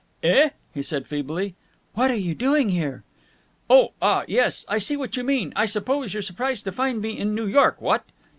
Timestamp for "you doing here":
2.17-3.03